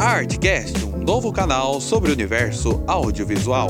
[0.00, 3.68] Artcast, um novo canal sobre o universo audiovisual.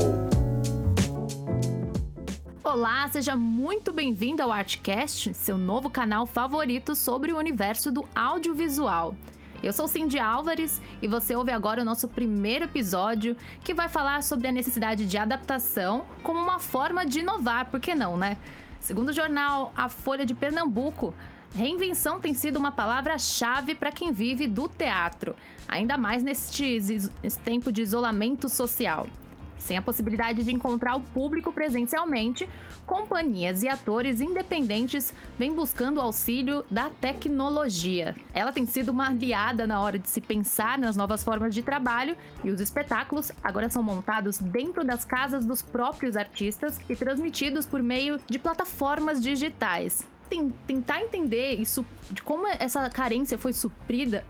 [2.63, 9.13] Olá, seja muito bem-vindo ao Artcast, seu novo canal favorito sobre o universo do audiovisual.
[9.61, 14.23] Eu sou Cindy Álvares e você ouve agora o nosso primeiro episódio que vai falar
[14.23, 18.37] sobre a necessidade de adaptação como uma forma de inovar, por que não, né?
[18.79, 21.13] Segundo o jornal A Folha de Pernambuco,
[21.53, 25.35] reinvenção tem sido uma palavra-chave para quem vive do teatro,
[25.67, 26.79] ainda mais neste,
[27.43, 29.07] tempo de isolamento social.
[29.61, 32.49] Sem a possibilidade de encontrar o público presencialmente,
[32.83, 38.15] companhias e atores independentes vêm buscando o auxílio da tecnologia.
[38.33, 42.17] Ela tem sido uma aliada na hora de se pensar nas novas formas de trabalho
[42.43, 47.83] e os espetáculos agora são montados dentro das casas dos próprios artistas e transmitidos por
[47.83, 50.10] meio de plataformas digitais.
[50.65, 54.23] Tentar entender isso, de como essa carência foi suprida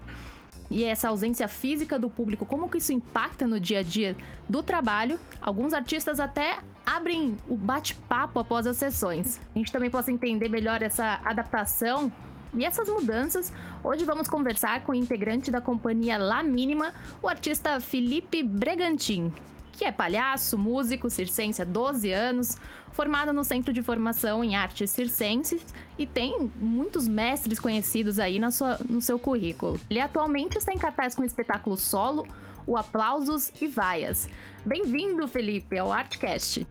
[0.69, 4.15] e essa ausência física do público, como que isso impacta no dia a dia
[4.47, 5.19] do trabalho.
[5.41, 9.39] Alguns artistas até abrem o bate-papo após as sessões.
[9.53, 12.11] A gente também possa entender melhor essa adaptação
[12.53, 13.51] e essas mudanças.
[13.83, 19.31] Hoje vamos conversar com o integrante da companhia La Mínima, o artista Felipe Bregantin
[19.71, 22.57] que é palhaço, músico, circense há 12 anos,
[22.91, 25.65] formado no Centro de Formação em Artes Circenses
[25.97, 29.79] e tem muitos mestres conhecidos aí na sua, no seu currículo.
[29.89, 32.27] Ele atualmente está em cartaz com o espetáculo solo,
[32.67, 34.29] o Aplausos e Vaias.
[34.65, 36.67] Bem-vindo, Felipe, ao Artcast.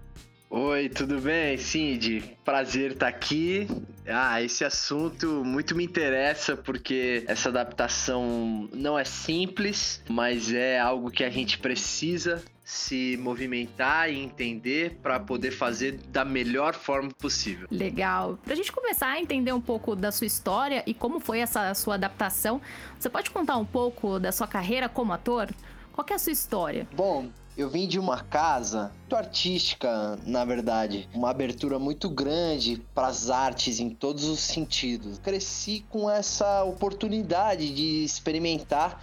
[0.53, 2.37] Oi, tudo bem, Cindy?
[2.45, 3.69] Prazer estar aqui.
[4.05, 11.09] Ah, esse assunto muito me interessa porque essa adaptação não é simples, mas é algo
[11.09, 17.69] que a gente precisa se movimentar e entender para poder fazer da melhor forma possível.
[17.71, 18.37] Legal.
[18.43, 21.73] Para a gente começar a entender um pouco da sua história e como foi essa
[21.75, 22.61] sua adaptação,
[22.99, 25.49] você pode contar um pouco da sua carreira como ator?
[25.93, 26.89] Qual é a sua história?
[26.93, 33.09] Bom, eu vim de uma casa muito artística, na verdade, uma abertura muito grande para
[33.09, 35.19] as artes em todos os sentidos.
[35.19, 39.01] Cresci com essa oportunidade de experimentar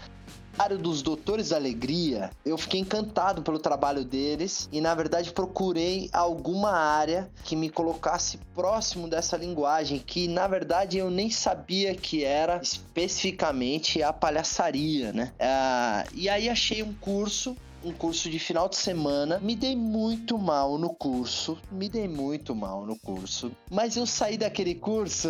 [0.57, 6.09] área dos Doutores da Alegria, eu fiquei encantado pelo trabalho deles e, na verdade, procurei
[6.11, 12.23] alguma área que me colocasse próximo dessa linguagem, que, na verdade, eu nem sabia que
[12.23, 15.31] era especificamente a palhaçaria, né?
[15.39, 19.39] Ah, e aí achei um curso um curso de final de semana.
[19.39, 21.57] Me dei muito mal no curso.
[21.71, 23.51] Me dei muito mal no curso.
[23.69, 25.29] Mas eu saí daquele curso.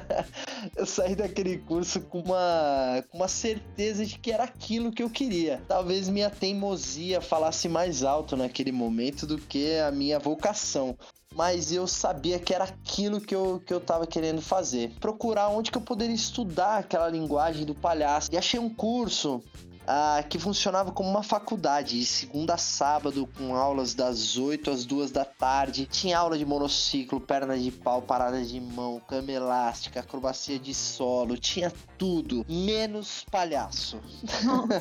[0.76, 5.10] eu saí daquele curso com uma, com uma certeza de que era aquilo que eu
[5.10, 5.62] queria.
[5.68, 10.96] Talvez minha teimosia falasse mais alto naquele momento do que a minha vocação
[11.34, 14.90] mas eu sabia que era aquilo que eu, que eu tava querendo fazer.
[14.98, 18.28] Procurar onde que eu poderia estudar aquela linguagem do palhaço.
[18.32, 19.40] E achei um curso
[19.90, 24.84] ah, que funcionava como uma faculdade, de segunda a sábado, com aulas das 8 às
[24.84, 25.88] 2 da tarde.
[25.90, 31.38] Tinha aula de monociclo, perna de pau, parada de mão, cama elástica, acrobacia de solo,
[31.38, 33.98] tinha tudo, menos palhaço.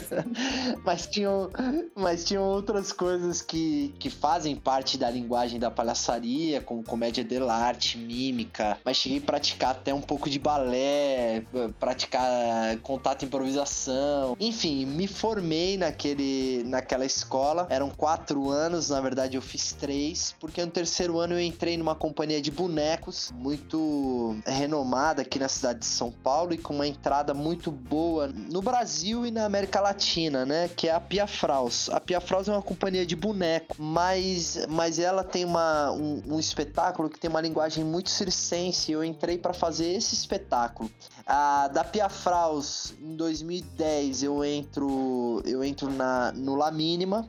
[0.84, 1.50] mas, tinham,
[1.96, 7.98] mas tinham outras coisas que, que fazem parte da linguagem da palhaçaria, como comédia dell'arte,
[7.98, 8.78] mímica.
[8.84, 11.46] Mas cheguei a praticar até um pouco de balé,
[11.80, 14.36] praticar contato e improvisação.
[14.38, 17.68] Enfim, me formei naquele, naquela escola.
[17.70, 21.94] Eram quatro anos, na verdade eu fiz três, porque no terceiro ano eu entrei numa
[21.94, 27.36] companhia de bonecos muito renomada aqui na cidade de São Paulo e com uma entrada
[27.36, 30.68] muito boa no Brasil e na América Latina, né?
[30.76, 31.92] Que é a Pia Fraus.
[31.92, 36.40] A Pia Fraus é uma companhia de boneco, mas, mas ela tem uma, um, um
[36.40, 38.92] espetáculo que tem uma linguagem muito circense.
[38.92, 40.90] Eu entrei para fazer esse espetáculo.
[41.24, 47.28] A, da Pia Fraus, em 2010, eu entro entro, eu entro na, no La Mínima,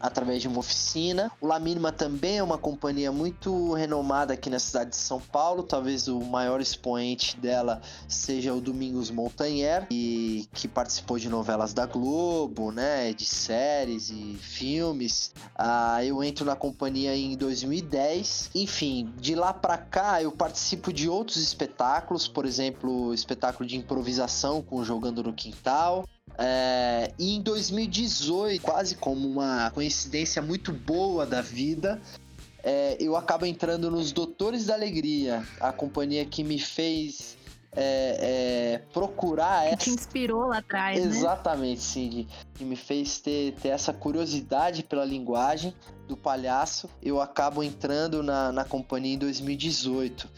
[0.00, 1.32] através de uma oficina.
[1.40, 5.62] O La Mínima também é uma companhia muito renomada aqui na cidade de São Paulo.
[5.62, 11.86] Talvez o maior expoente dela seja o Domingos Montanher, e, que participou de novelas da
[11.86, 15.32] Globo, né, de séries e filmes.
[15.56, 18.50] Ah, eu entro na companhia em 2010.
[18.54, 24.60] Enfim, de lá para cá eu participo de outros espetáculos, por exemplo, espetáculo de improvisação
[24.60, 26.04] com Jogando no Quintal.
[26.36, 32.00] É, e em 2018, quase como uma coincidência muito boa da vida,
[32.62, 37.36] é, eu acabo entrando nos Doutores da Alegria, a companhia que me fez
[37.76, 39.76] é, é, procurar que essa...
[39.76, 41.06] te inspirou lá atrás, né?
[41.06, 41.82] Exatamente, né?
[41.82, 42.28] Cindy.
[42.54, 45.74] Que me fez ter, ter essa curiosidade pela linguagem
[46.06, 46.88] do palhaço.
[47.02, 50.28] Eu acabo entrando na, na companhia em 2018.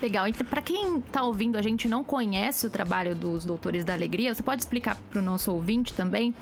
[0.00, 0.28] Legal.
[0.28, 4.34] Então, para quem tá ouvindo, a gente não conhece o trabalho dos Doutores da Alegria,
[4.34, 6.34] você pode explicar para o nosso ouvinte também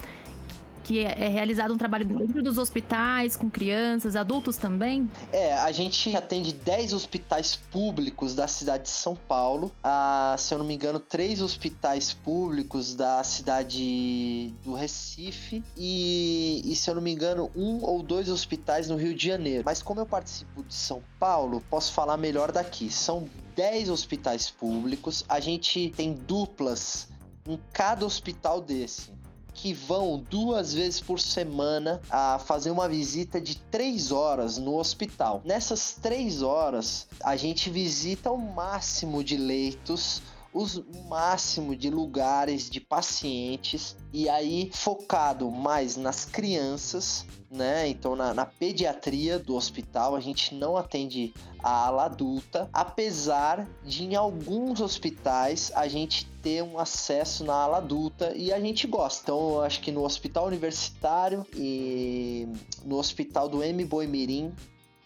[0.84, 5.10] que é, é realizado um trabalho dentro dos hospitais, com crianças, adultos também?
[5.32, 10.58] É, a gente atende 10 hospitais públicos da cidade de São Paulo, a, se eu
[10.58, 17.02] não me engano, três hospitais públicos da cidade do Recife e, e, se eu não
[17.02, 19.62] me engano, um ou dois hospitais no Rio de Janeiro.
[19.64, 22.90] Mas como eu participo de São Paulo, posso falar melhor daqui.
[22.90, 23.26] São
[23.56, 27.08] 10 hospitais públicos, a gente tem duplas
[27.46, 29.13] em cada hospital desse
[29.54, 35.40] que vão duas vezes por semana a fazer uma visita de três horas no hospital.
[35.44, 40.20] Nessas três horas, a gente visita o máximo de leitos
[40.54, 47.88] o máximo de lugares de pacientes e aí focado mais nas crianças, né?
[47.88, 54.04] Então na, na, pediatria do hospital a gente não atende a ala adulta, apesar de
[54.04, 59.22] em alguns hospitais a gente ter um acesso na ala adulta e a gente gosta.
[59.24, 62.46] Então eu acho que no hospital universitário e
[62.84, 64.52] no hospital do M Boimirim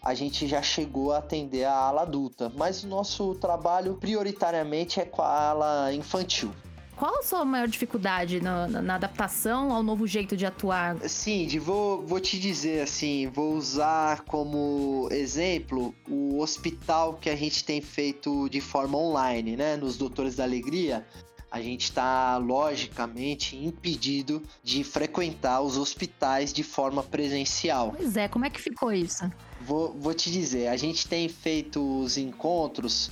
[0.01, 5.05] a gente já chegou a atender a ala adulta, mas o nosso trabalho prioritariamente é
[5.05, 6.51] com a ala infantil.
[6.95, 10.97] Qual a sua maior dificuldade na, na, adaptação ao novo jeito de atuar?
[11.07, 17.63] Sim, vou, vou te dizer assim, vou usar como exemplo o hospital que a gente
[17.63, 19.77] tem feito de forma online, né?
[19.77, 21.05] Nos Doutores da Alegria,
[21.49, 27.93] a gente está logicamente impedido de frequentar os hospitais de forma presencial.
[27.95, 29.23] Pois é, como é que ficou isso?
[29.69, 33.11] Vou, vou te dizer, a gente tem feito os encontros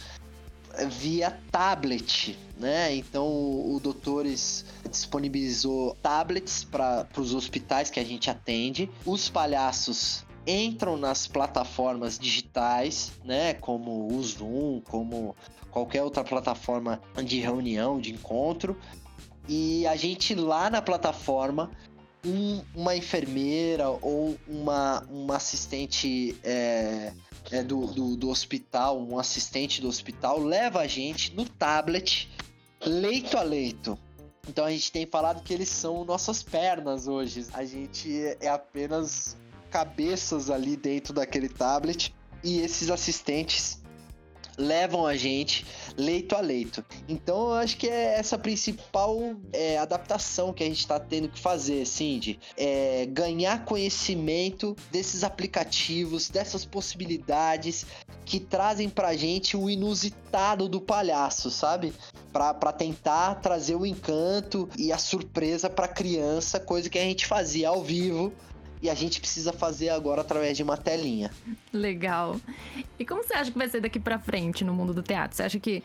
[0.89, 2.95] via tablet, né?
[2.95, 8.89] Então o, o Doutores disponibilizou tablets para os hospitais que a gente atende.
[9.05, 13.53] Os palhaços entram nas plataformas digitais, né?
[13.53, 15.35] Como o Zoom, como
[15.69, 18.75] qualquer outra plataforma de reunião, de encontro.
[19.47, 21.69] E a gente lá na plataforma,
[22.25, 27.13] um, uma enfermeira ou uma, uma assistente é,
[27.51, 32.29] é do, do, do hospital, um assistente do hospital, leva a gente no tablet,
[32.85, 33.97] leito a leito.
[34.47, 37.45] Então a gente tem falado que eles são nossas pernas hoje.
[37.53, 38.09] A gente
[38.39, 39.35] é apenas
[39.69, 43.81] cabeças ali dentro daquele tablet e esses assistentes
[44.57, 45.65] levam a gente
[45.95, 46.83] leito a leito.
[47.07, 51.39] Então eu acho que é essa principal é, adaptação que a gente está tendo que
[51.39, 52.39] fazer, Cindy.
[52.57, 57.85] É ganhar conhecimento desses aplicativos, dessas possibilidades
[58.25, 61.93] que trazem pra gente o inusitado do palhaço, sabe?
[62.33, 67.69] Para tentar trazer o encanto e a surpresa pra criança, coisa que a gente fazia
[67.69, 68.33] ao vivo
[68.81, 71.31] e a gente precisa fazer agora através de uma telinha.
[71.73, 72.39] Legal.
[72.99, 75.35] E como você acha que vai ser daqui para frente no mundo do teatro?
[75.35, 75.83] Você acha que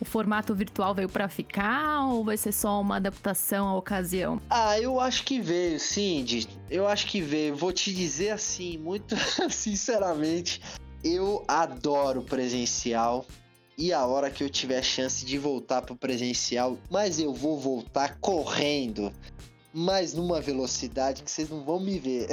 [0.00, 4.40] o formato virtual veio para ficar ou vai ser só uma adaptação à ocasião?
[4.48, 6.48] Ah, eu acho que veio, Cindy.
[6.70, 7.54] Eu acho que veio.
[7.54, 9.14] Vou te dizer assim, muito
[9.50, 10.60] sinceramente,
[11.02, 13.26] eu adoro presencial.
[13.76, 18.18] E a hora que eu tiver chance de voltar pro presencial, mas eu vou voltar
[18.20, 19.12] correndo
[19.74, 22.28] mas numa velocidade que vocês não vão me ver.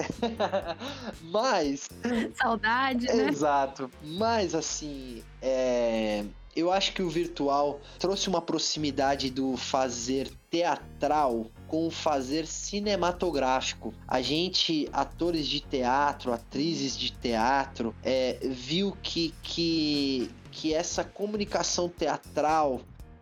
[1.24, 1.90] mas.
[2.36, 3.30] Saudade, né?
[3.30, 3.90] Exato.
[4.04, 6.24] Mas assim, é.
[6.54, 13.94] Eu acho que o virtual trouxe uma proximidade do fazer teatral com o fazer cinematográfico.
[14.06, 21.88] A gente, atores de teatro, atrizes de teatro, é, viu que, que, que essa comunicação
[21.88, 22.82] teatral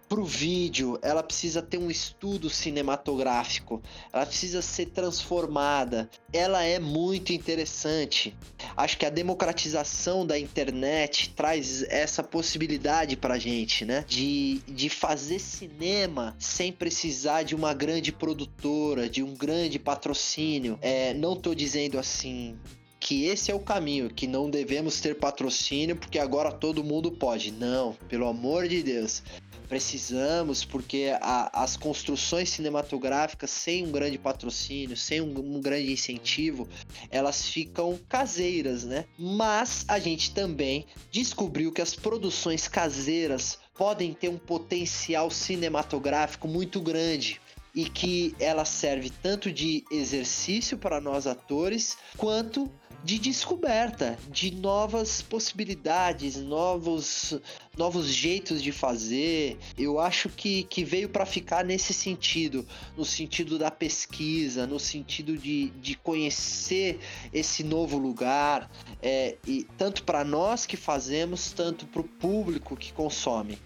[0.10, 3.80] pro vídeo, ela precisa ter um estudo cinematográfico,
[4.12, 6.10] ela precisa ser transformada.
[6.34, 8.36] Ela é muito interessante.
[8.76, 14.04] Acho que a democratização da internet traz essa possibilidade pra gente, né?
[14.08, 20.80] De, de fazer cinema sem precisar de uma grande produtora, de um grande patrocínio.
[20.82, 22.58] É, não tô dizendo assim,
[23.00, 27.52] que esse é o caminho, que não devemos ter patrocínio porque agora todo mundo pode.
[27.52, 29.22] Não, pelo amor de Deus
[29.70, 36.68] precisamos, porque a, as construções cinematográficas, sem um grande patrocínio, sem um, um, grande incentivo,
[37.12, 39.06] elas ficam caseiras, né?
[39.18, 46.82] Mas a gente também descobriu que as produções caseiras podem ter um potencial cinematográfico muito
[46.82, 47.40] grande
[47.74, 52.72] e que ela serve tanto de exercício para nós atores quanto
[53.04, 57.40] de descoberta de novas possibilidades, novos,
[57.78, 59.58] novos jeitos de fazer.
[59.78, 65.38] Eu acho que, que veio para ficar nesse sentido, no sentido da pesquisa, no sentido
[65.38, 67.00] de, de conhecer
[67.34, 68.70] esse novo lugar,
[69.02, 73.58] é, e tanto para nós que fazemos, tanto para o público que consome.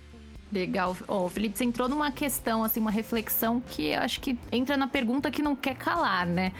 [0.53, 0.95] Legal.
[1.07, 4.88] Oh, Felipe, você entrou numa questão, assim, uma reflexão que eu acho que entra na
[4.88, 6.53] pergunta que não quer calar, né?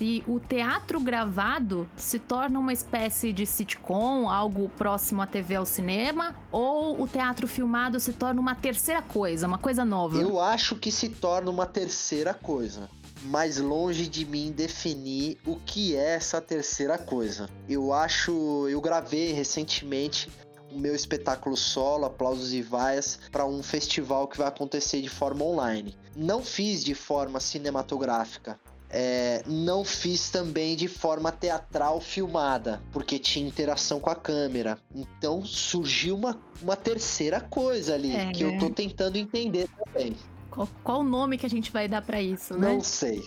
[0.00, 5.66] E o teatro gravado se torna uma espécie de sitcom, algo próximo à TV ao
[5.66, 10.16] cinema, ou o teatro filmado se torna uma terceira coisa, uma coisa nova?
[10.16, 12.88] Eu acho que se torna uma terceira coisa.
[13.24, 17.50] Mas longe de mim definir o que é essa terceira coisa.
[17.68, 18.66] Eu acho.
[18.70, 20.30] Eu gravei recentemente
[20.72, 25.44] o meu espetáculo solo, Aplausos e Vaias, para um festival que vai acontecer de forma
[25.44, 25.96] online.
[26.14, 28.58] Não fiz de forma cinematográfica.
[28.92, 34.78] É, não fiz também de forma teatral filmada, porque tinha interação com a câmera.
[34.92, 40.16] Então surgiu uma, uma terceira coisa ali, é, que eu tô tentando entender também.
[40.50, 42.74] Qual, qual, o nome que a gente vai dar para isso, né?
[42.74, 43.22] Não sei.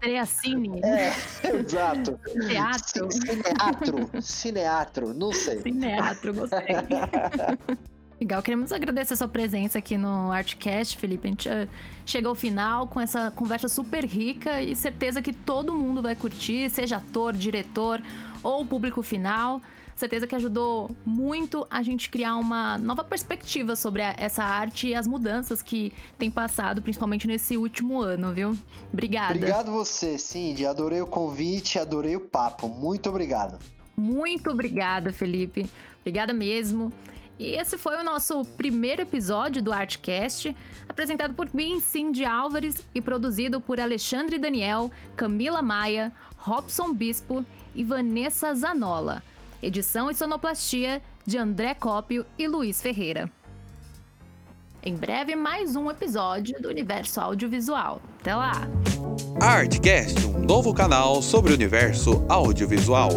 [0.00, 0.80] Treacine?
[0.84, 1.12] É,
[1.56, 2.18] exato.
[2.48, 3.10] Teatro?
[3.10, 4.22] Cineatro.
[4.22, 5.62] Cineatro, não sei.
[5.62, 6.66] Cineatro, gostei.
[8.20, 11.26] Legal, queremos agradecer a sua presença aqui no Artcast, Felipe.
[11.26, 11.68] A gente uh,
[12.06, 16.70] chega ao final com essa conversa super rica e certeza que todo mundo vai curtir,
[16.70, 18.00] seja ator, diretor
[18.42, 19.60] ou público final
[19.96, 24.94] certeza que ajudou muito a gente criar uma nova perspectiva sobre a, essa arte e
[24.94, 28.58] as mudanças que tem passado, principalmente nesse último ano, viu?
[28.92, 29.34] Obrigada.
[29.34, 30.66] Obrigado você, Cindy.
[30.66, 32.68] Adorei o convite, adorei o papo.
[32.68, 33.58] Muito obrigado.
[33.96, 35.68] Muito obrigada, Felipe.
[36.00, 36.92] Obrigada mesmo.
[37.38, 40.54] E esse foi o nosso primeiro episódio do Artcast,
[40.88, 47.82] apresentado por mim, Cindy Álvares, e produzido por Alexandre Daniel, Camila Maia, Robson Bispo e
[47.82, 49.22] Vanessa Zanola.
[49.62, 53.30] Edição e sonoplastia de André Cópio e Luiz Ferreira.
[54.82, 58.02] Em breve, mais um episódio do Universo Audiovisual.
[58.20, 58.68] Até lá!
[59.40, 63.10] Artcast, um novo canal sobre o universo audiovisual.